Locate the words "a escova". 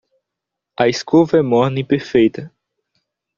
0.79-1.37